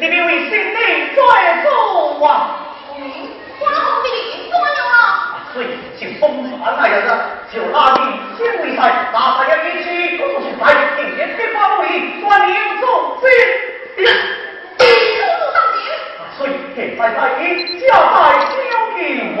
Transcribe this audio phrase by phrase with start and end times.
[0.00, 1.68] 你别为心内拽住
[2.24, 2.56] 啊！
[2.96, 4.18] 我那红的脸
[4.50, 5.44] 怎么样啊？
[5.52, 5.66] 所以
[6.00, 7.08] 就风传那样的，
[7.52, 8.00] 就拉你
[8.38, 8.80] 先为赛，
[9.12, 10.64] 哪怕要一起共同来，
[10.96, 11.84] 定天开发会，
[12.22, 12.50] 算你
[12.80, 13.26] 送兵。
[14.78, 15.78] 速度上前。
[16.38, 18.50] 所以现在太医交代交
[18.96, 18.98] 给
[19.36, 19.40] 我！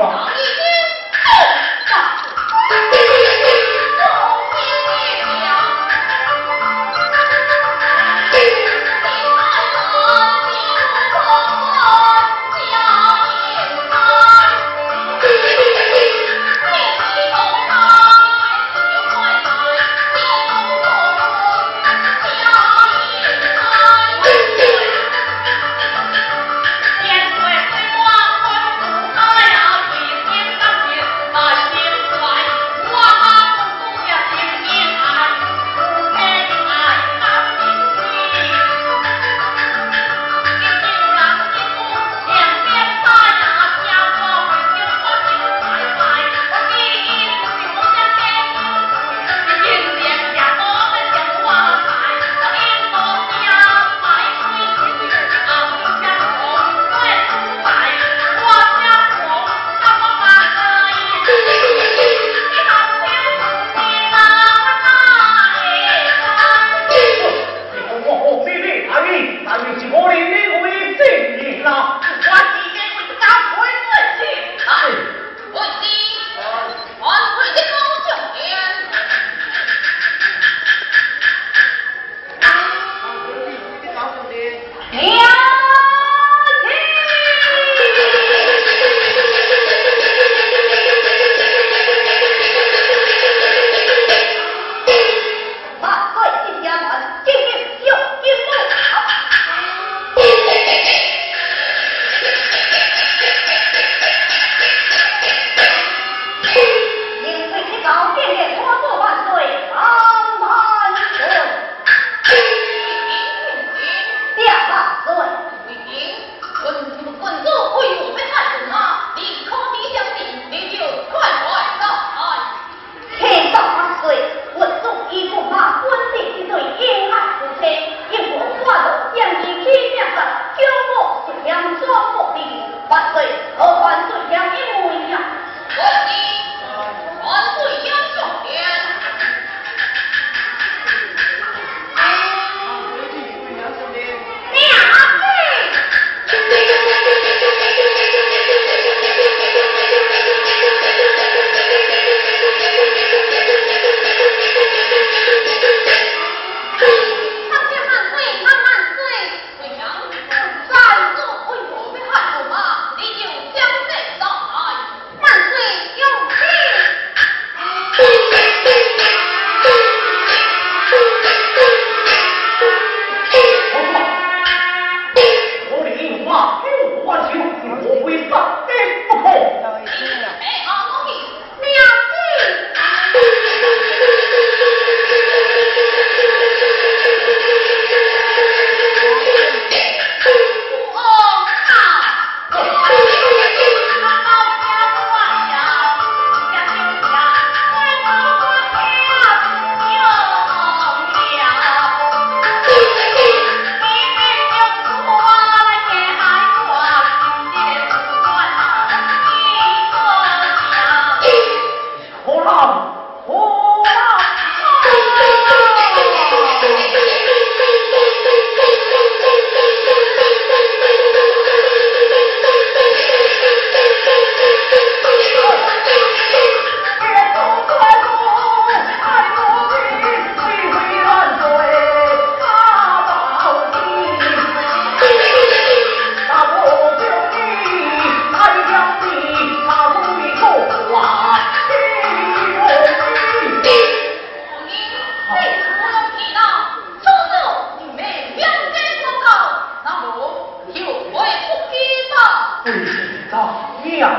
[253.30, 253.48] 到
[253.84, 254.10] 岳阳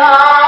[0.00, 0.39] يا